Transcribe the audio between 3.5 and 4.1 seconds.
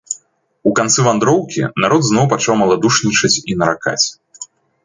і наракаць.